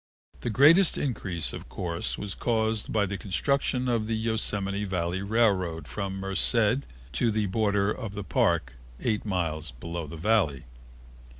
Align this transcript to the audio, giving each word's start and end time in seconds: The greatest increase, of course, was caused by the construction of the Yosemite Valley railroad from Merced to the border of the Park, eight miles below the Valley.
The 0.39 0.49
greatest 0.49 0.97
increase, 0.97 1.53
of 1.53 1.69
course, 1.69 2.17
was 2.17 2.33
caused 2.33 2.91
by 2.91 3.05
the 3.05 3.19
construction 3.19 3.87
of 3.87 4.07
the 4.07 4.15
Yosemite 4.17 4.83
Valley 4.83 5.21
railroad 5.21 5.87
from 5.87 6.19
Merced 6.19 6.87
to 7.11 7.29
the 7.29 7.45
border 7.45 7.91
of 7.91 8.15
the 8.15 8.23
Park, 8.23 8.77
eight 8.99 9.25
miles 9.25 9.69
below 9.73 10.07
the 10.07 10.17
Valley. 10.17 10.63